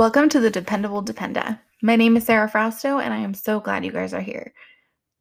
[0.00, 1.60] Welcome to the Dependable Dependa.
[1.82, 4.54] My name is Sarah Frausto, and I am so glad you guys are here.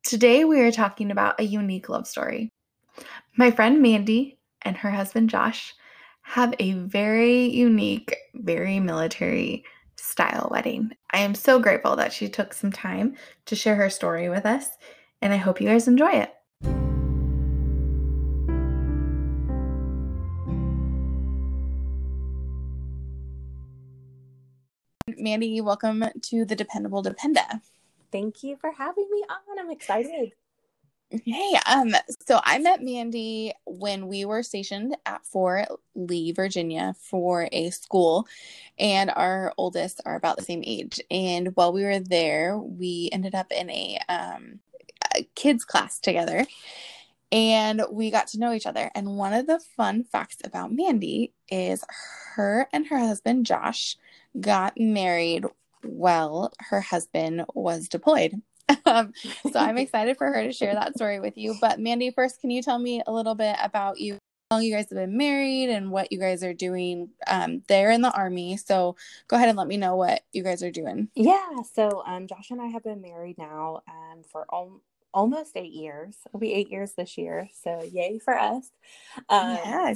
[0.05, 2.53] Today, we are talking about a unique love story.
[3.35, 5.73] My friend Mandy and her husband Josh
[6.21, 9.65] have a very unique, very military
[9.97, 10.91] style wedding.
[11.11, 13.17] I am so grateful that she took some time
[13.47, 14.69] to share her story with us,
[15.21, 16.33] and I hope you guys enjoy it.
[25.19, 27.61] Mandy, welcome to the Dependable Dependa.
[28.11, 29.59] Thank you for having me on.
[29.59, 30.31] I'm excited.
[31.09, 31.93] Hey, um,
[32.25, 38.27] so I met Mandy when we were stationed at Fort Lee, Virginia for a school,
[38.77, 41.01] and our oldest are about the same age.
[41.11, 44.59] And while we were there, we ended up in a um
[45.15, 46.45] a kids class together
[47.31, 48.89] and we got to know each other.
[48.95, 51.83] And one of the fun facts about Mandy is
[52.35, 53.97] her and her husband Josh
[54.39, 55.45] got married
[55.83, 58.41] while her husband was deployed.
[58.85, 59.13] Um,
[59.51, 61.55] so I'm excited for her to share that story with you.
[61.59, 64.19] But Mandy, first, can you tell me a little bit about you?
[64.49, 67.89] How long you guys have been married and what you guys are doing um, there
[67.89, 68.57] in the army.
[68.57, 68.95] So
[69.27, 71.09] go ahead and let me know what you guys are doing.
[71.15, 71.61] Yeah.
[71.73, 74.81] So um, Josh and I have been married now um, for al-
[75.13, 76.17] almost eight years.
[76.25, 77.49] It'll be eight years this year.
[77.63, 78.71] So yay for us.
[79.29, 79.95] Um, yeah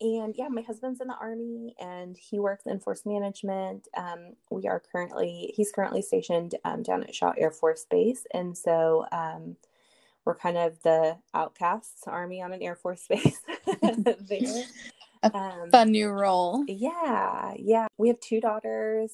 [0.00, 3.88] and yeah, my husband's in the army and he works in force management.
[3.96, 8.26] Um, we are currently, he's currently stationed um, down at Shaw Air Force Base.
[8.32, 9.56] And so um,
[10.24, 13.38] we're kind of the outcasts army on an Air Force base
[13.82, 14.64] there.
[15.22, 16.64] A um, fun new role.
[16.66, 17.54] Yeah.
[17.56, 17.86] Yeah.
[17.96, 19.12] We have two daughters.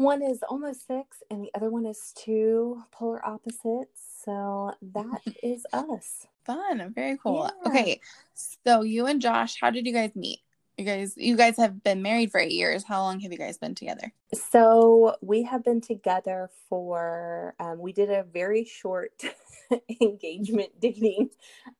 [0.00, 4.00] One is almost six and the other one is two polar opposites.
[4.24, 6.26] So that is us.
[6.46, 6.90] Fun.
[6.94, 7.50] Very cool.
[7.66, 7.70] Yeah.
[7.70, 8.00] Okay.
[8.32, 10.38] So you and Josh, how did you guys meet?
[10.80, 12.84] You guys you guys have been married for 8 years.
[12.84, 14.14] How long have you guys been together?
[14.32, 19.22] So we have been together for um, we did a very short
[20.00, 21.28] engagement dating.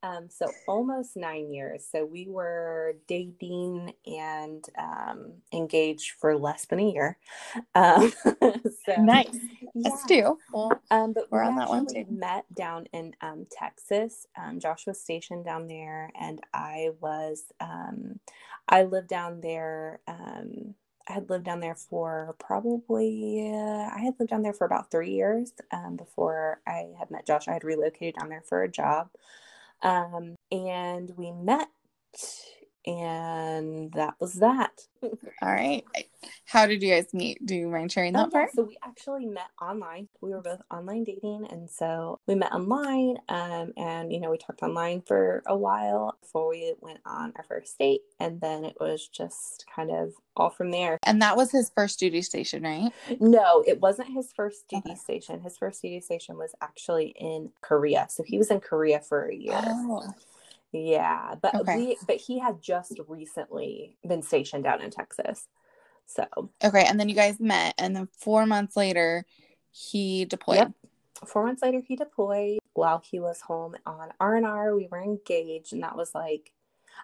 [0.03, 1.87] Um, so almost nine years.
[1.91, 7.19] So we were dating and um, engaged for less than a year.
[7.75, 8.13] Um,
[8.85, 9.35] so, nice.
[9.73, 9.93] Yeah.
[9.93, 10.39] Us too.
[10.53, 12.05] Well, um, but we're we on that one too.
[12.11, 14.27] Met down in um, Texas.
[14.37, 17.45] Um, Josh was stationed down there, and I was.
[18.71, 20.01] I lived down there.
[20.09, 20.77] Um,
[21.09, 24.93] I had lived down there for probably, uh, I had lived down there for about
[24.93, 27.49] three years um, before I had met Josh.
[27.49, 29.11] I had relocated down there for a job.
[29.83, 31.69] Um, and we met
[32.87, 34.87] and that was that.
[35.03, 35.11] All
[35.43, 35.85] right.
[36.45, 37.45] How did you guys meet?
[37.45, 38.53] Do you mind sharing that part?
[38.53, 40.09] So we actually met online.
[40.21, 43.17] We were both online dating, and so we met online.
[43.29, 47.45] Um, and you know, we talked online for a while before we went on our
[47.45, 50.99] first date, and then it was just kind of all from there.
[51.05, 52.93] And that was his first duty station, right?
[53.21, 54.97] No, it wasn't his first duty okay.
[54.97, 55.41] station.
[55.41, 58.07] His first duty station was actually in Korea.
[58.11, 59.61] So he was in Korea for a year.
[59.65, 60.15] Oh.
[60.73, 61.77] Yeah, but okay.
[61.77, 65.49] we but he had just recently been stationed down in Texas.
[66.07, 66.27] So
[66.63, 69.25] okay, and then you guys met, and then four months later,
[69.71, 70.59] he deployed.
[70.59, 70.73] Yep.
[71.27, 72.59] Four months later, he deployed.
[72.75, 76.53] While he was home on R and R, we were engaged, and that was like,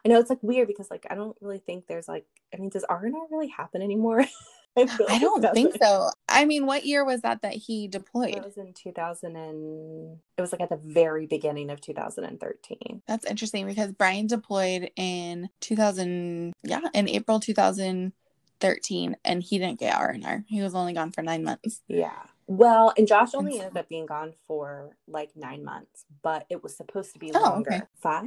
[0.04, 2.70] I know it's like weird because like I don't really think there's like, I mean,
[2.70, 4.24] does R and R really happen anymore?
[5.08, 6.10] I, don't think so.
[6.28, 8.34] I mean, what year was that that he deployed?
[8.34, 13.02] It was in 2000 and it was like at the very beginning of 2013.
[13.06, 19.96] That's interesting because Brian deployed in 2000, yeah, in April 2013 and he didn't get
[19.96, 20.44] R&R.
[20.46, 21.80] He was only gone for 9 months.
[21.88, 22.12] Yeah.
[22.46, 26.62] Well, and Josh only and ended up being gone for like 9 months, but it
[26.62, 27.72] was supposed to be oh, longer.
[27.72, 27.82] Okay.
[28.02, 28.26] 5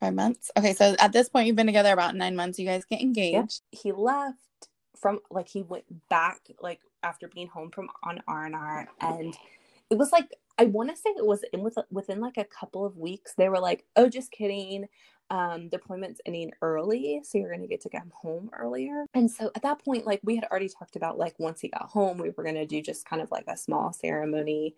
[0.00, 0.50] Five months.
[0.56, 2.58] Okay, so at this point, you've been together about nine months.
[2.58, 3.60] You guys get engaged.
[3.70, 4.38] He left
[5.00, 9.36] from like he went back like after being home from on R&R and
[9.88, 12.84] it was like I want to say it was in with within like a couple
[12.84, 14.86] of weeks they were like oh just kidding.
[15.30, 19.06] Um deployment's ending early so you're to get to come home earlier.
[19.14, 21.88] And so at that point like we had already talked about like once he got
[21.88, 24.74] home we were to do just kind of like a small ceremony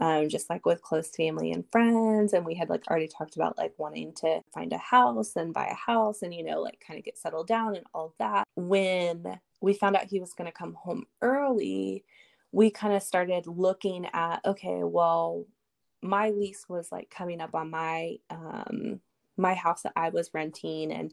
[0.00, 2.32] um, just like with close family and friends.
[2.32, 5.66] And we had like already talked about like wanting to find a house and buy
[5.66, 8.44] a house and, you know, like kind of get settled down and all that.
[8.56, 12.04] When we found out he was going to come home early,
[12.50, 15.44] we kind of started looking at, okay, well,
[16.02, 19.00] my lease was like coming up on my, um,
[19.36, 21.12] my house that I was renting and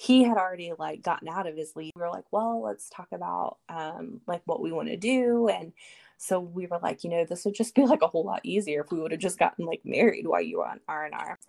[0.00, 1.90] he had already like gotten out of his lease.
[1.96, 5.72] We were like, well, let's talk about um like what we want to do and
[6.20, 8.82] So we were like, you know, this would just be like a whole lot easier
[8.82, 11.38] if we would have just gotten like married while you were on R and R.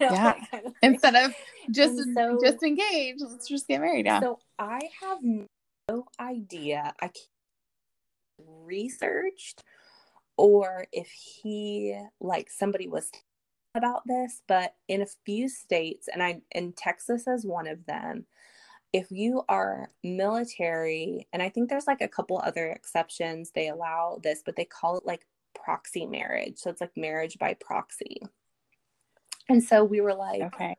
[0.00, 0.34] Yeah.
[0.50, 1.34] Kind of Instead of
[1.70, 4.04] just so, just engaged, let's just get married.
[4.06, 4.20] Yeah.
[4.20, 6.92] So I have no idea.
[7.00, 7.10] I
[8.38, 9.62] researched
[10.36, 13.10] or if he like somebody was
[13.74, 18.26] about this, but in a few states, and I in Texas as one of them,
[18.92, 24.20] if you are military, and I think there's like a couple other exceptions, they allow
[24.22, 26.58] this, but they call it like proxy marriage.
[26.58, 28.20] So it's like marriage by proxy.
[29.48, 30.76] And so we were like, okay.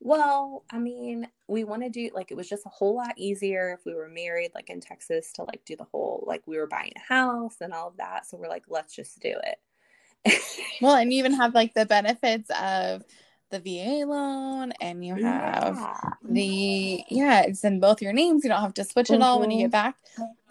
[0.00, 3.76] Well, I mean, we want to do like it was just a whole lot easier
[3.78, 6.68] if we were married, like in Texas, to like do the whole like we were
[6.68, 8.26] buying a house and all of that.
[8.26, 10.38] So we're like, let's just do it.
[10.80, 13.02] well, and you even have like the benefits of
[13.50, 16.00] the VA loan and you have yeah.
[16.22, 18.44] the yeah, it's in both your names.
[18.44, 19.22] You don't have to switch it mm-hmm.
[19.22, 19.90] all when you get mm-hmm.
[19.90, 19.96] back.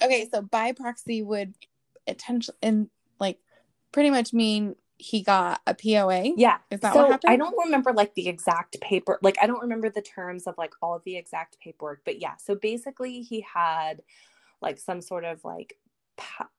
[0.02, 1.54] Okay, so by proxy would
[2.08, 2.90] attention and
[3.20, 3.40] like
[3.92, 6.34] pretty much mean he got a POA.
[6.38, 6.58] Yeah.
[6.72, 7.32] Is that so what happened?
[7.32, 9.20] I don't remember like the exact paper.
[9.22, 12.36] Like I don't remember the terms of like all of the exact paperwork, but yeah.
[12.38, 14.02] So basically he had
[14.62, 15.78] like some sort of like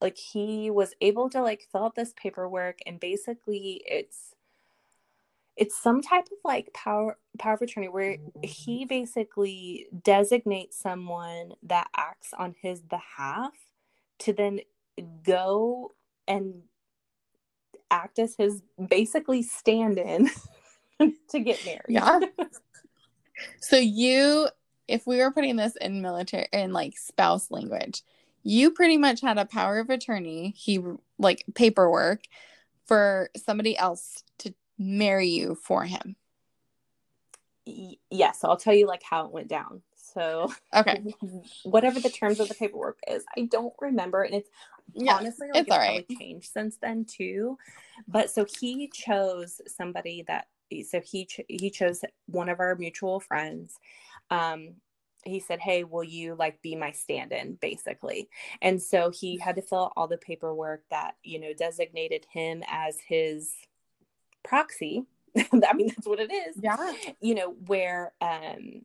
[0.00, 4.34] like he was able to like fill out this paperwork and basically it's
[5.58, 8.88] it's some type of like power power of attorney where he mm.
[8.88, 13.52] basically designates someone that acts on his behalf
[14.20, 14.60] to then
[15.24, 15.92] go
[16.26, 16.62] and
[17.90, 20.30] act as his basically stand-in
[21.30, 21.82] to get married.
[21.88, 22.20] Yeah.
[23.60, 24.48] so you
[24.86, 28.02] if we were putting this in military in like spouse language,
[28.44, 30.80] you pretty much had a power of attorney, he
[31.18, 32.22] like paperwork
[32.86, 36.16] for somebody else to marry you for him?
[38.10, 39.82] Yes, I'll tell you like how it went down.
[39.94, 41.02] So, okay,
[41.64, 44.48] whatever the terms of the paperwork is, I don't remember, and it's
[44.94, 46.06] yeah, honestly like, it's, it's all right.
[46.18, 47.58] changed since then too.
[48.06, 50.46] But so he chose somebody that
[50.86, 53.78] so he ch- he chose one of our mutual friends.
[54.30, 54.74] Um,
[55.24, 58.28] he said, "Hey, will you like be my stand-in basically?"
[58.62, 62.62] And so he had to fill out all the paperwork that, you know, designated him
[62.68, 63.54] as his
[64.48, 65.04] proxy
[65.36, 66.92] i mean that's what it is yeah.
[67.20, 68.82] you know where um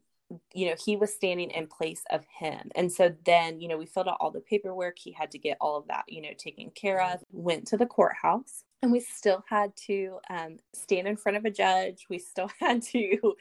[0.54, 2.70] you know he was standing in place of him.
[2.76, 4.98] And so then you know we filled out all the paperwork.
[4.98, 7.86] He had to get all of that you know taken care of went to the
[7.86, 12.06] courthouse and we still had to um, stand in front of a judge.
[12.10, 13.36] We still had to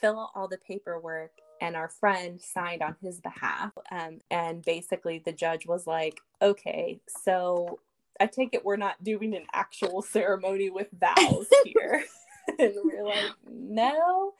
[0.00, 3.70] fill out all the paperwork and our friend signed on his behalf.
[3.90, 7.78] Um, and basically the judge was like okay so
[8.22, 12.04] I take it we're not doing an actual ceremony with vows here.
[12.58, 14.34] and we're like, no.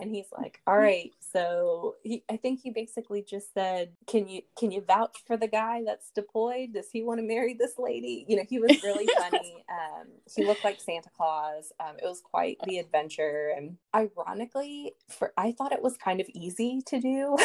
[0.00, 1.12] And he's like, all right.
[1.20, 5.46] So he, I think he basically just said, can you, can you vouch for the
[5.46, 6.72] guy that's deployed?
[6.72, 8.24] Does he want to marry this lady?
[8.26, 9.64] You know, he was really funny.
[9.68, 11.72] Um, he looked like Santa Claus.
[11.78, 13.52] Um, it was quite the adventure.
[13.56, 17.36] And ironically for, I thought it was kind of easy to do.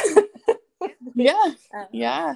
[1.15, 1.51] yeah.
[1.75, 2.35] Um, yeah.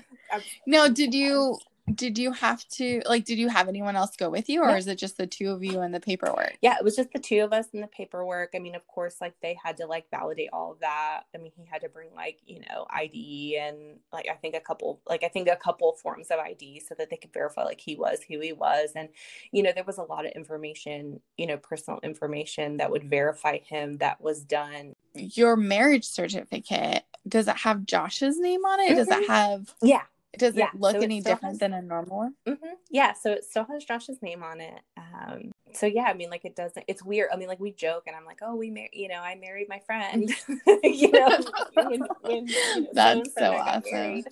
[0.68, 1.58] now, did you,
[1.96, 4.88] did you have to like did you have anyone else go with you or is
[4.88, 6.58] it just the two of you and the paperwork?
[6.62, 8.52] Yeah it was just the two of us and the paperwork.
[8.56, 11.24] I mean of course like they had to like validate all of that.
[11.34, 14.60] I mean he had to bring like you know id and like i think a
[14.60, 17.82] couple like i think a couple forms of id so that they could verify like
[17.82, 18.92] he was who he was.
[18.96, 19.10] And
[19.52, 23.58] you know there was a lot of information you know personal information that would verify
[23.58, 24.94] him that was done.
[25.16, 28.90] Your marriage certificate does it have josh's name on it?
[28.90, 28.96] Mm-hmm.
[28.96, 30.04] does it have yeah
[30.38, 32.36] does yeah, it look so any it different has, than a normal one?
[32.48, 32.74] Mm-hmm.
[32.90, 34.80] Yeah, so it still has Josh's name on it.
[34.98, 36.86] Um, so yeah, I mean, like it doesn't.
[36.88, 37.30] It's weird.
[37.34, 38.92] I mean, like we joke, and I'm like, oh, we married.
[38.94, 40.30] You know, I married my friend.
[40.84, 41.40] you know,
[41.74, 44.24] when, when, you know, that's so awesome.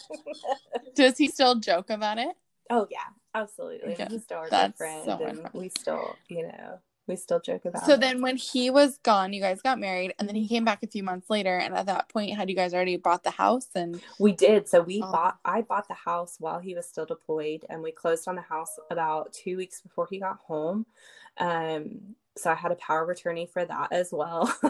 [0.95, 2.35] Does he still joke about it?
[2.69, 2.99] Oh yeah,
[3.33, 3.95] absolutely.
[3.97, 6.79] Yeah, he's still our good friend, so and we still, you know,
[7.09, 7.85] we still joke about it.
[7.85, 10.81] so then when he was gone you guys got married and then he came back
[10.83, 13.67] a few months later and at that point had you guys already bought the house
[13.75, 15.11] and we did so we oh.
[15.11, 18.41] bought i bought the house while he was still deployed and we closed on the
[18.41, 20.85] house about two weeks before he got home
[21.39, 21.99] um
[22.37, 24.45] so i had a power of attorney for that as well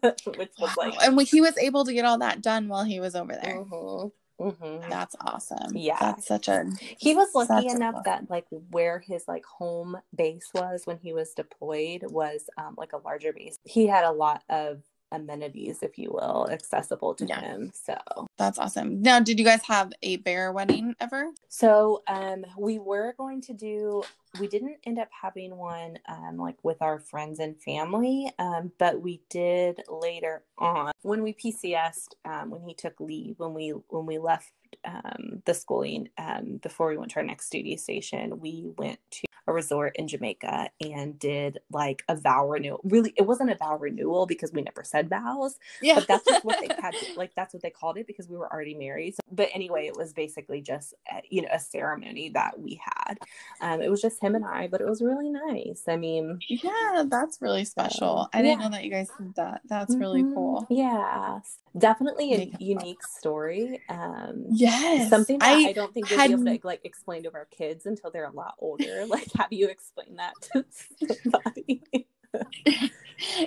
[0.00, 3.14] which was like and he was able to get all that done while he was
[3.14, 4.08] over there mm-hmm.
[4.42, 4.90] Mm-hmm.
[4.90, 5.76] That's awesome.
[5.76, 6.66] Yeah, that's such a.
[6.98, 11.32] He was lucky enough that like where his like home base was when he was
[11.34, 13.58] deployed was um, like a larger base.
[13.64, 17.40] He had a lot of amenities, if you will, accessible to yeah.
[17.40, 17.70] him.
[17.74, 17.96] So
[18.38, 19.02] that's awesome.
[19.02, 21.30] Now, did you guys have a bear wedding ever?
[21.48, 24.02] So um, we were going to do.
[24.40, 29.00] We didn't end up having one um, like with our friends and family, um, but
[29.00, 34.06] we did later on when we PCSed um, when he took leave when we when
[34.06, 34.52] we left
[34.84, 39.24] um, the schooling um, before we went to our next duty station we went to
[39.46, 42.80] a resort in Jamaica and did like a vow renewal.
[42.84, 45.96] Really, it wasn't a vow renewal because we never said vows, yeah.
[45.96, 46.94] but that's just what they had.
[46.94, 49.14] To, like that's what they called it because we were already married.
[49.14, 52.80] So, but anyway, it was basically just a, uh, you know a ceremony that we
[52.82, 53.18] had.
[53.60, 55.84] Um, it was just him and I, but it was really nice.
[55.88, 58.28] I mean, yeah, that's really special.
[58.32, 59.62] I didn't know that you guys did that.
[59.64, 60.00] That's mm-hmm.
[60.00, 60.66] really cool.
[60.70, 61.40] Yeah,
[61.76, 63.80] definitely a unique story.
[63.88, 66.28] Um, yes, something that I, I don't think we'll had...
[66.28, 69.06] be able to like explain to our kids until they're a lot older.
[69.06, 70.64] Like have you explain that to
[71.30, 71.82] somebody?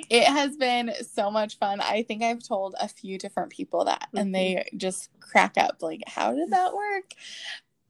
[0.10, 1.82] it has been so much fun.
[1.82, 4.18] I think I've told a few different people that, mm-hmm.
[4.18, 7.14] and they just crack up like, how did that work?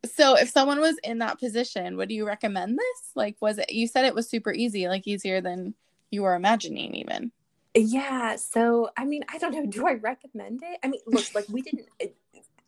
[0.05, 3.11] So, if someone was in that position, would you recommend this?
[3.15, 5.73] Like, was it, you said it was super easy, like easier than
[6.11, 7.31] you were imagining, even?
[7.75, 8.37] Yeah.
[8.37, 9.65] So, I mean, I don't know.
[9.65, 10.79] Do I recommend it?
[10.83, 12.15] I mean, look, like, we didn't, it,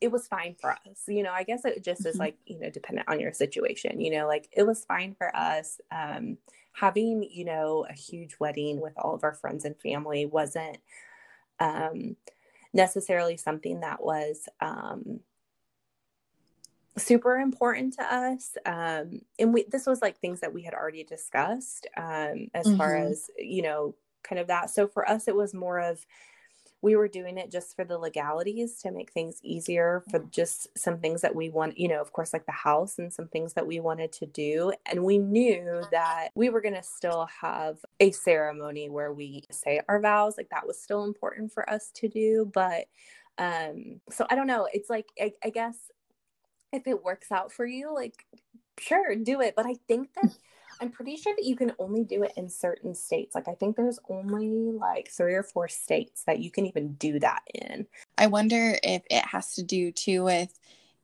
[0.02, 1.04] it was fine for us.
[1.08, 2.10] You know, I guess it just mm-hmm.
[2.10, 5.36] is like, you know, dependent on your situation, you know, like it was fine for
[5.36, 5.80] us.
[5.92, 6.38] Um,
[6.74, 10.78] having, you know, a huge wedding with all of our friends and family wasn't
[11.60, 12.16] um,
[12.74, 15.22] necessarily something that was um,
[16.98, 18.58] super important to us.
[18.66, 22.78] Um, and we, this was like things that we had already discussed um, as mm-hmm.
[22.78, 23.96] far as, you know,
[24.28, 24.70] kind of that.
[24.70, 26.06] So for us, it was more of,
[26.82, 31.00] we were doing it just for the legalities to make things easier for just some
[31.00, 33.66] things that we want, you know, of course, like the house and some things that
[33.66, 34.72] we wanted to do.
[34.86, 39.82] And we knew that we were going to still have a ceremony where we say
[39.90, 40.38] our vows.
[40.38, 42.50] Like that was still important for us to do.
[42.54, 42.86] But
[43.40, 44.68] um, so I don't know.
[44.72, 45.78] It's like, I, I guess
[46.72, 48.26] if it works out for you, like,
[48.80, 49.56] sure, do it.
[49.56, 50.32] But I think that
[50.80, 53.36] I'm pretty sure that you can only do it in certain states.
[53.36, 57.20] Like I think there's only like three or four states that you can even do
[57.20, 57.88] that in.
[58.18, 60.58] I wonder if it has to do too with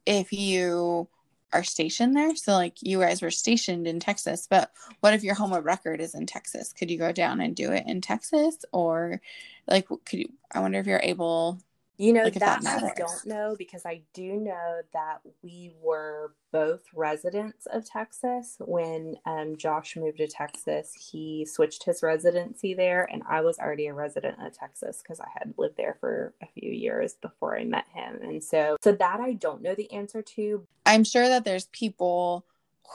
[0.06, 1.08] if you
[1.54, 2.36] are stationed there.
[2.36, 6.02] So like you guys were stationed in Texas, but what if your home of record
[6.02, 6.74] is in Texas?
[6.74, 9.22] Could you go down and do it in Texas or
[9.68, 11.60] like could you I wonder if you're able
[12.04, 16.34] you know, like that, that I don't know because I do know that we were
[16.52, 18.58] both residents of Texas.
[18.60, 23.88] When um, Josh moved to Texas, he switched his residency there, and I was already
[23.88, 27.64] a resident of Texas because I had lived there for a few years before I
[27.64, 28.20] met him.
[28.22, 30.68] And so, so that I don't know the answer to.
[30.86, 32.46] I'm sure that there's people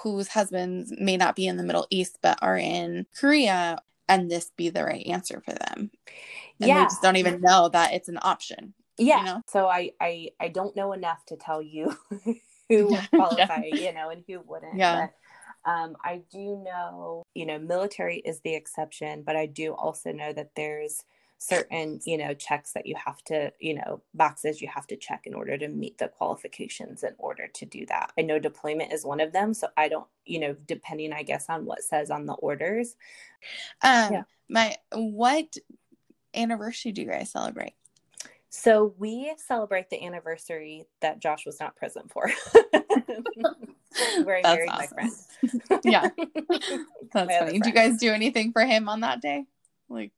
[0.02, 4.52] whose husbands may not be in the Middle East but are in Korea and this
[4.56, 5.90] be the right answer for them.
[6.60, 6.78] And yeah.
[6.78, 9.42] they just don't even know that it's an option yeah you know?
[9.46, 11.96] so i i i don't know enough to tell you
[12.68, 13.74] who would qualify yeah.
[13.74, 15.14] you know and who wouldn't yeah but,
[15.64, 20.32] um, I do know, you know, military is the exception, but I do also know
[20.32, 21.04] that there's
[21.38, 25.22] certain, you know, checks that you have to, you know, boxes you have to check
[25.24, 28.12] in order to meet the qualifications in order to do that.
[28.18, 29.54] I know deployment is one of them.
[29.54, 32.96] So I don't, you know, depending, I guess, on what says on the orders.
[33.82, 34.22] Um, yeah.
[34.48, 35.54] My, what
[36.34, 37.74] anniversary do you guys celebrate?
[38.50, 42.30] So we celebrate the anniversary that Josh was not present for.
[44.22, 44.78] Where I married awesome.
[44.80, 45.82] my friend.
[45.84, 46.08] yeah.
[47.12, 47.58] That's funny.
[47.58, 49.44] Do you guys do anything for him on that day?
[49.88, 50.12] Like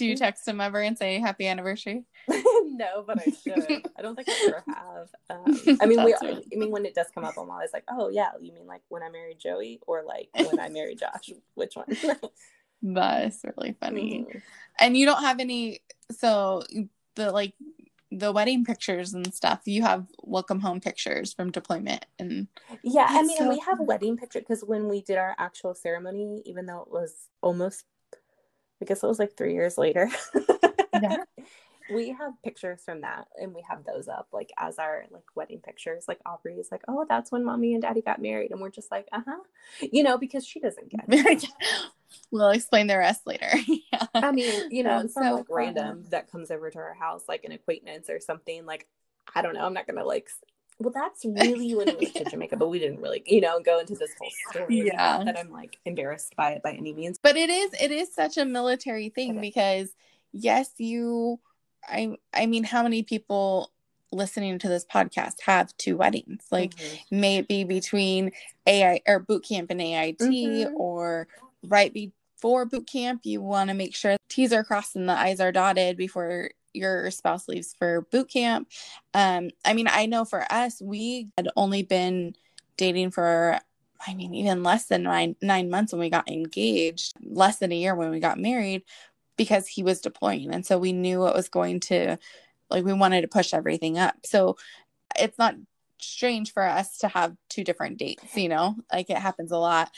[0.00, 0.18] do you mm.
[0.18, 2.04] text him ever and say happy anniversary?
[2.28, 3.86] no, but I should.
[3.98, 5.08] I don't think I ever have.
[5.28, 6.14] Um, I mean, we.
[6.14, 8.80] I mean, when it does come up, I'm always like, "Oh yeah, you mean like
[8.88, 11.32] when I married Joey, or like when I married Josh?
[11.52, 11.84] Which one?"
[12.82, 14.24] That's really funny.
[14.26, 14.38] Mm-hmm.
[14.78, 15.82] And you don't have any.
[16.12, 16.62] So
[17.20, 17.54] the like
[18.12, 22.48] the wedding pictures and stuff you have welcome home pictures from deployment and
[22.82, 26.42] yeah i mean so we have wedding pictures because when we did our actual ceremony
[26.44, 27.84] even though it was almost
[28.82, 30.10] i guess it was like three years later
[31.00, 31.18] yeah.
[31.92, 35.60] We have pictures from that and we have those up like as our like wedding
[35.60, 38.70] pictures like aubrey is like oh that's when mommy and daddy got married and we're
[38.70, 39.36] just like uh-huh
[39.92, 41.46] you know because she doesn't get it
[42.30, 43.50] we'll explain the rest later.
[43.92, 44.06] yeah.
[44.14, 45.56] I mean, you know, it's so like fun.
[45.56, 48.66] random that comes over to our house, like an acquaintance or something.
[48.66, 48.86] Like,
[49.34, 49.64] I don't know.
[49.64, 50.28] I'm not gonna like.
[50.78, 53.80] Well, that's really when we went to Jamaica, but we didn't really, you know, go
[53.80, 54.86] into this whole story.
[54.86, 57.18] Yeah, that I'm like embarrassed by it by any means.
[57.22, 59.90] But it is, it is such a military thing because,
[60.32, 61.38] yes, you.
[61.88, 63.70] I, I mean, how many people
[64.12, 67.20] listening to this podcast have two weddings like mm-hmm.
[67.20, 68.32] maybe between
[68.66, 70.74] ai or boot camp and ait mm-hmm.
[70.74, 71.28] or
[71.62, 71.94] right
[72.40, 75.52] before boot camp, you want to make sure T's are crossed and the I's are
[75.52, 78.68] dotted before your spouse leaves for boot camp.
[79.12, 82.34] Um, I mean, I know for us, we had only been
[82.76, 83.58] dating for,
[84.06, 87.76] I mean, even less than nine nine months when we got engaged, less than a
[87.76, 88.84] year when we got married,
[89.40, 92.18] because he was deploying, and so we knew it was going to,
[92.68, 94.14] like, we wanted to push everything up.
[94.22, 94.58] So
[95.18, 95.54] it's not
[95.98, 99.90] strange for us to have two different dates, you know, like it happens a lot,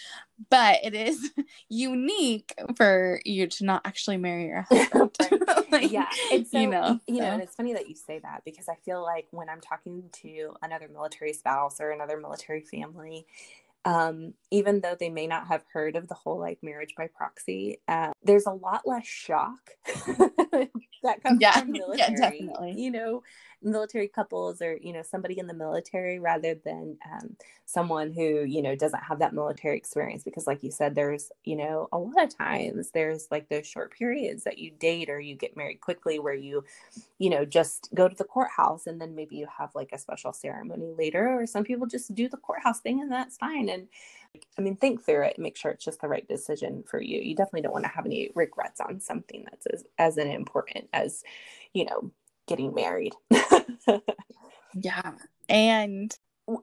[0.49, 1.33] but it is
[1.69, 5.11] unique for you to not actually marry your husband.
[5.73, 6.07] like, yeah.
[6.31, 7.23] It's so, you know, you so.
[7.23, 10.05] know, and it's funny that you say that because I feel like when I'm talking
[10.23, 13.27] to another military spouse or another military family,
[13.85, 17.81] um, even though they may not have heard of the whole like marriage by proxy,
[17.89, 19.71] uh, there's a lot less shock
[21.03, 21.99] that comes yeah, from military.
[21.99, 22.75] Yeah, definitely.
[22.77, 23.23] You know,
[23.63, 28.63] military couples or you know somebody in the military rather than um, someone who you
[28.63, 32.25] know doesn't have that military experience because like you said there's you know a lot
[32.25, 36.19] of times there's like those short periods that you date or you get married quickly
[36.19, 36.65] where you
[37.19, 40.33] you know just go to the courthouse and then maybe you have like a special
[40.33, 43.87] ceremony later or some people just do the courthouse thing and that's fine and
[44.59, 47.21] I mean, think through it and make sure it's just the right decision for you.
[47.21, 51.23] You definitely don't want to have any regrets on something that's as, as important as,
[51.73, 52.11] you know,
[52.47, 53.15] getting married.
[54.75, 55.13] yeah.
[55.49, 56.15] And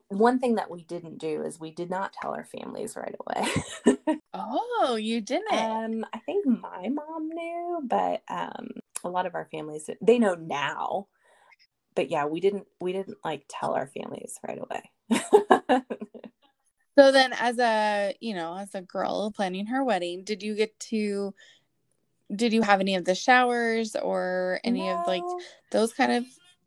[0.08, 4.18] one thing that we didn't do is we did not tell our families right away.
[4.34, 5.52] oh, you didn't?
[5.52, 8.68] Um, I think my mom knew, but um,
[9.04, 11.06] a lot of our families they know now.
[11.94, 15.82] But yeah, we didn't we didn't like tell our families right away.
[16.98, 20.78] so then as a, you know, as a girl planning her wedding, did you get
[20.80, 21.34] to
[22.34, 24.98] did you have any of the showers or any no.
[24.98, 25.22] of like
[25.72, 26.24] those kind of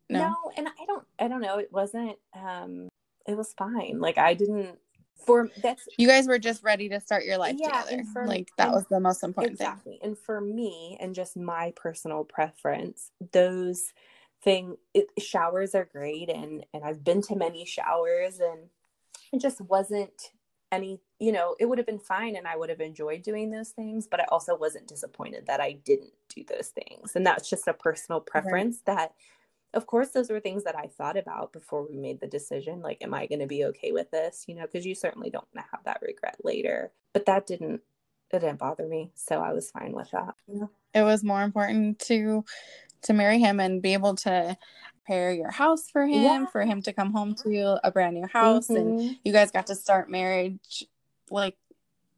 [0.08, 0.28] no.
[0.28, 2.88] no and i don't i don't know it wasn't um
[3.26, 4.78] it was fine like i didn't
[5.24, 8.50] for that's you guys were just ready to start your life yeah, together for, like
[8.58, 10.08] that was the most important exactly thing.
[10.08, 13.92] and for me and just my personal preference those
[14.42, 18.68] thing it, showers are great and and i've been to many showers and
[19.34, 20.30] it just wasn't
[20.72, 23.70] any you know it would have been fine and i would have enjoyed doing those
[23.70, 27.14] things but i also wasn't disappointed that i didn't do those things.
[27.14, 28.96] And that's just a personal preference right.
[28.96, 29.14] that
[29.72, 32.98] of course those were things that i thought about before we made the decision like
[33.02, 34.44] am i going to be okay with this?
[34.48, 36.92] You know because you certainly don't want to have that regret later.
[37.12, 37.80] But that didn't
[38.32, 40.34] it didn't bother me so i was fine with that.
[40.92, 42.44] It was more important to
[43.02, 44.56] to marry him and be able to
[45.04, 46.46] prepare your house for him yeah.
[46.46, 49.00] for him to come home to a brand new house mm-hmm.
[49.00, 50.84] and you guys got to start marriage
[51.30, 51.56] like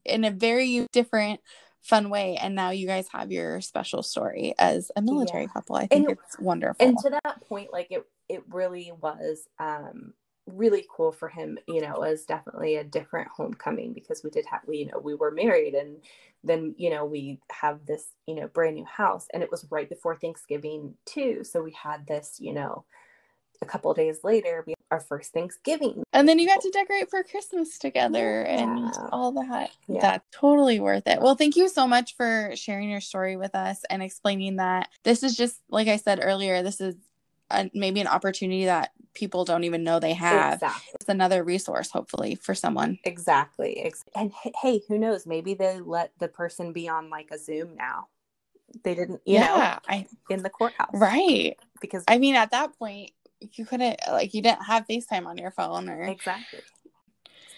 [0.05, 1.41] in a very different
[1.83, 5.53] fun way and now you guys have your special story as a military yeah.
[5.53, 9.47] couple i think and, it's wonderful and to that point like it it really was
[9.59, 10.13] um
[10.47, 14.47] really cool for him you know it was definitely a different homecoming because we did
[14.47, 15.97] have we you know we were married and
[16.45, 19.89] then you know we have this you know brand new house and it was right
[19.89, 22.85] before thanksgiving too so we had this you know
[23.63, 27.25] a couple days later we our first thanksgiving and then you got to decorate for
[27.25, 28.63] christmas together yeah.
[28.63, 30.01] and all that yeah.
[30.01, 33.83] that's totally worth it well thank you so much for sharing your story with us
[33.91, 36.95] and explaining that this is just like i said earlier this is
[37.51, 40.55] a, maybe an opportunity that people don't even know they have.
[40.55, 40.93] Exactly.
[40.95, 42.99] It's another resource, hopefully, for someone.
[43.03, 43.91] Exactly.
[44.15, 44.31] And
[44.63, 45.27] hey, who knows?
[45.27, 48.09] Maybe they let the person be on like a Zoom now.
[48.85, 50.91] They didn't, you yeah, know, I, in the courthouse.
[50.93, 51.57] Right.
[51.81, 55.51] Because I mean, at that point, you couldn't, like, you didn't have FaceTime on your
[55.51, 56.03] phone or.
[56.05, 56.61] Exactly.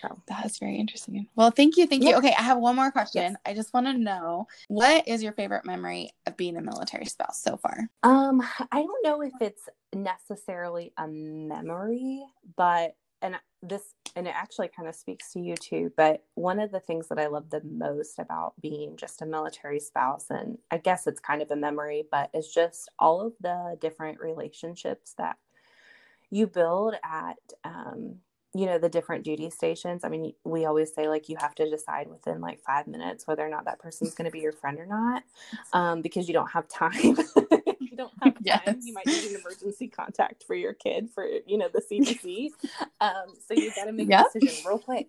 [0.03, 1.27] So that's very interesting.
[1.35, 1.87] Well, thank you.
[1.87, 2.11] Thank yeah.
[2.11, 2.17] you.
[2.17, 3.23] Okay, I have one more question.
[3.23, 3.37] Yes.
[3.47, 7.41] I just want to know what is your favorite memory of being a military spouse
[7.43, 7.89] so far?
[8.03, 12.25] Um, I don't know if it's necessarily a memory,
[12.57, 16.71] but and this and it actually kind of speaks to you too but one of
[16.71, 20.79] the things that i love the most about being just a military spouse and i
[20.79, 25.37] guess it's kind of a memory but it's just all of the different relationships that
[26.31, 28.17] you build at um,
[28.55, 31.69] you know the different duty stations i mean we always say like you have to
[31.69, 34.79] decide within like five minutes whether or not that person's going to be your friend
[34.79, 35.23] or not
[35.73, 36.93] um, because you don't have time
[37.79, 38.77] you don't have time yes.
[38.83, 42.49] you might need an emergency contact for your kid for you know the cdc
[43.01, 44.27] um, so you got to make yep.
[44.35, 45.09] a decision real quick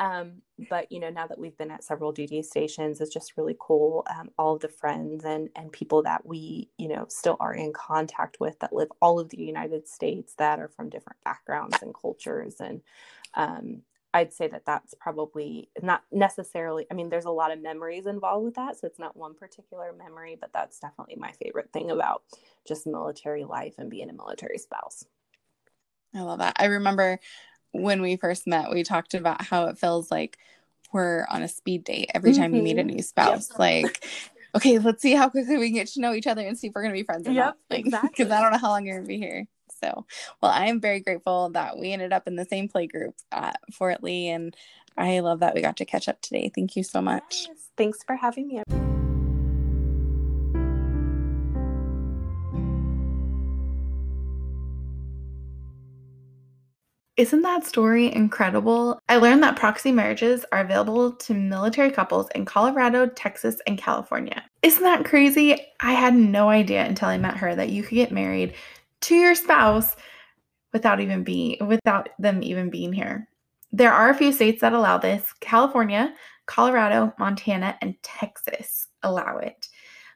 [0.00, 3.56] um, but you know, now that we've been at several duty stations, it's just really
[3.58, 4.06] cool.
[4.14, 7.72] Um, all of the friends and and people that we you know still are in
[7.72, 11.94] contact with that live all of the United States that are from different backgrounds and
[11.94, 12.80] cultures, and
[13.34, 13.82] um,
[14.14, 16.86] I'd say that that's probably not necessarily.
[16.90, 19.92] I mean, there's a lot of memories involved with that, so it's not one particular
[19.92, 22.22] memory, but that's definitely my favorite thing about
[22.66, 25.04] just military life and being a military spouse.
[26.14, 26.56] I love that.
[26.58, 27.18] I remember
[27.72, 30.38] when we first met, we talked about how it feels like
[30.92, 32.56] we're on a speed date every time mm-hmm.
[32.56, 32.96] you meet a mm-hmm.
[32.96, 33.50] new spouse.
[33.50, 33.58] Yep.
[33.58, 34.04] Like,
[34.54, 36.74] okay, let's see how quickly we can get to know each other and see if
[36.74, 37.56] we're gonna be friends yep, not.
[37.70, 38.32] Like, because exactly.
[38.32, 39.46] I don't know how long you're gonna be here.
[39.82, 40.06] So,
[40.42, 43.60] well, I am very grateful that we ended up in the same play group at
[43.72, 44.56] Fort Lee, and
[44.96, 46.50] I love that we got to catch up today.
[46.52, 47.46] Thank you so much.
[47.48, 48.62] Yes, thanks for having me.
[57.18, 59.00] Isn't that story incredible?
[59.08, 64.44] I learned that proxy marriages are available to military couples in Colorado, Texas, and California.
[64.62, 65.60] Isn't that crazy?
[65.80, 68.54] I had no idea until I met her that you could get married
[69.00, 69.96] to your spouse
[70.72, 73.28] without even being without them even being here.
[73.72, 75.24] There are a few states that allow this.
[75.40, 76.14] California,
[76.46, 79.66] Colorado, Montana, and Texas allow it.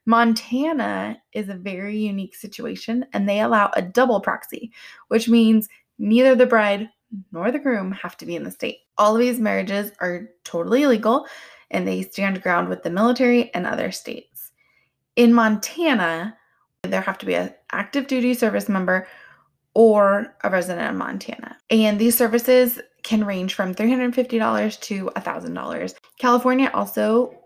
[0.06, 4.72] Montana is a very unique situation and they allow a double proxy,
[5.08, 5.68] which means
[6.02, 6.90] neither the bride
[7.30, 8.80] nor the groom have to be in the state.
[8.98, 11.26] All of these marriages are totally legal
[11.70, 14.50] and they stand ground with the military and other states.
[15.16, 16.36] In Montana,
[16.82, 19.06] there have to be an active duty service member
[19.74, 21.56] or a resident of Montana.
[21.70, 25.94] And these services can range from $350 to $1,000.
[26.18, 27.41] California also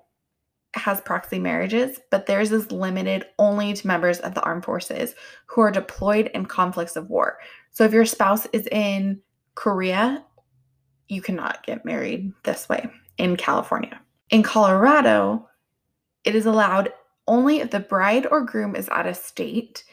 [0.76, 5.14] has proxy marriages, but theirs is limited only to members of the armed forces
[5.46, 7.38] who are deployed in conflicts of war.
[7.72, 9.20] So if your spouse is in
[9.54, 10.24] Korea,
[11.08, 14.00] you cannot get married this way in California.
[14.30, 15.48] In Colorado,
[16.24, 16.92] it is allowed
[17.28, 19.84] only if the bride or groom is out of state.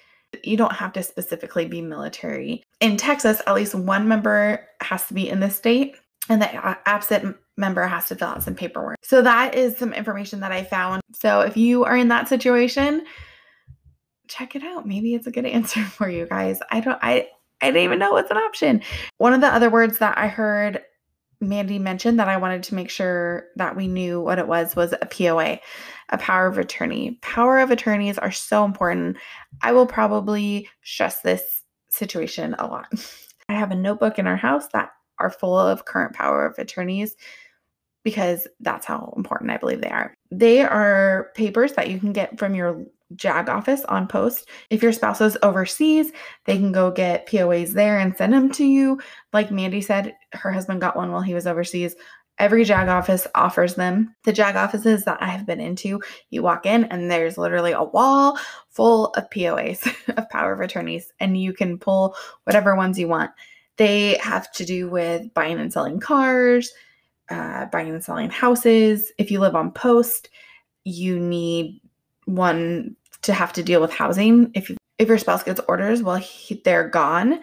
[0.44, 2.64] You don't have to specifically be military.
[2.80, 5.96] In Texas, at least one member has to be in the state,
[6.30, 6.50] and the
[6.88, 8.98] absent member has to fill out some paperwork.
[9.04, 11.02] So that is some information that I found.
[11.14, 13.06] So if you are in that situation,
[14.28, 14.88] check it out.
[14.88, 16.60] Maybe it's a good answer for you guys.
[16.70, 17.28] I don't I
[17.62, 18.82] I didn't even know it's an option.
[19.18, 20.82] One of the other words that I heard
[21.40, 24.94] Mandy mentioned that I wanted to make sure that we knew what it was was
[24.94, 25.60] a POA,
[26.10, 27.20] a power of attorney.
[27.22, 29.18] Power of attorneys are so important.
[29.62, 32.88] I will probably stress this situation a lot.
[33.50, 37.16] I have a notebook in our house that are full of current power of attorneys
[38.04, 40.14] because that's how important I believe they are.
[40.32, 42.86] They are papers that you can get from your
[43.16, 44.50] JAG office on post.
[44.70, 46.12] If your spouse is overseas,
[46.46, 49.00] they can go get POAs there and send them to you.
[49.32, 51.96] Like Mandy said, her husband got one while he was overseas.
[52.40, 54.16] Every JAG office offers them.
[54.24, 57.84] The JAG offices that I have been into, you walk in and there's literally a
[57.84, 58.40] wall
[58.70, 59.86] full of POAs,
[60.18, 63.32] of power of attorneys, and you can pull whatever ones you want.
[63.78, 66.72] They have to do with buying and selling cars,
[67.30, 69.12] uh, buying and selling houses.
[69.18, 70.30] If you live on post,
[70.84, 71.82] you need
[72.26, 74.52] one to have to deal with housing.
[74.54, 77.40] If if your spouse gets orders while he, they're gone,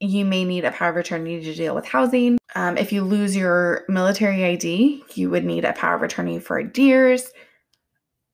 [0.00, 2.38] you may need a power of attorney to deal with housing.
[2.54, 6.62] Um, if you lose your military ID, you would need a power of attorney for
[6.62, 7.30] DEERS.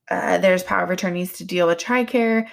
[0.09, 2.47] Uh, there's power of attorneys to deal with TRICARE.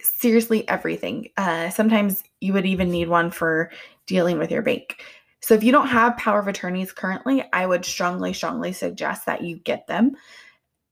[0.00, 1.28] Seriously, everything.
[1.36, 3.70] Uh, sometimes you would even need one for
[4.06, 5.02] dealing with your bank.
[5.44, 9.42] So if you don't have power of attorneys currently, I would strongly, strongly suggest that
[9.42, 10.16] you get them.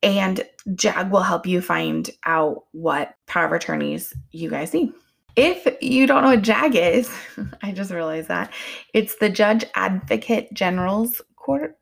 [0.03, 4.93] And JAG will help you find out what power of attorneys you guys need.
[5.37, 7.11] If you don't know what JAG is,
[7.63, 8.53] I just realized that
[8.93, 11.75] it's the Judge Advocate General's Corps.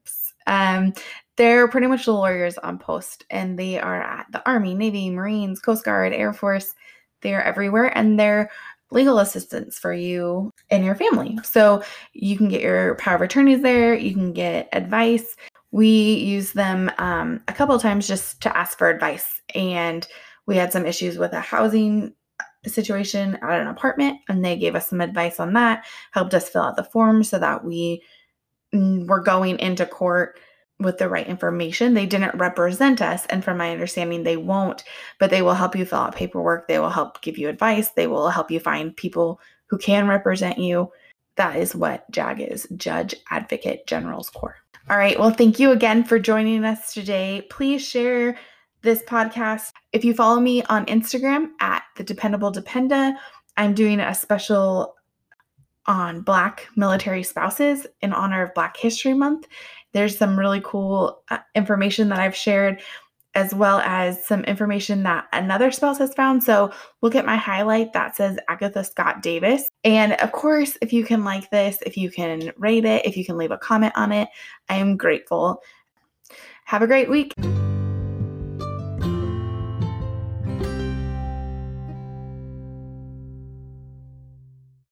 [0.46, 0.92] Um,
[1.36, 5.58] they're pretty much the lawyers on post, and they are at the Army, Navy, Marines,
[5.58, 6.76] Coast Guard, Air Force.
[7.22, 8.48] They are everywhere, and they're
[8.90, 11.38] legal assistance for you and your family.
[11.42, 15.36] So you can get your power of attorneys there, you can get advice.
[15.72, 19.40] We use them um, a couple times just to ask for advice.
[19.54, 20.06] And
[20.46, 22.12] we had some issues with a housing
[22.66, 26.62] situation at an apartment, and they gave us some advice on that, helped us fill
[26.62, 28.02] out the form so that we
[28.74, 30.38] mm, were going into court
[30.80, 31.94] with the right information.
[31.94, 34.82] They didn't represent us, and from my understanding, they won't,
[35.18, 36.66] but they will help you fill out paperwork.
[36.66, 37.90] They will help give you advice.
[37.90, 40.90] They will help you find people who can represent you.
[41.36, 44.56] That is what JAG is Judge Advocate General's Corps.
[44.88, 45.18] All right.
[45.18, 47.46] Well, thank you again for joining us today.
[47.50, 48.36] Please share
[48.82, 49.70] this podcast.
[49.92, 53.14] If you follow me on Instagram at the Dependable Dependa,
[53.56, 54.96] I'm doing a special
[55.86, 59.46] on Black military spouses in honor of Black History Month.
[59.92, 62.80] There's some really cool uh, information that I've shared,
[63.34, 66.42] as well as some information that another spouse has found.
[66.42, 69.68] So look at my highlight that says Agatha Scott Davis.
[69.84, 73.24] And of course, if you can like this, if you can rate it, if you
[73.24, 74.28] can leave a comment on it,
[74.68, 75.62] I am grateful.
[76.64, 77.32] Have a great week.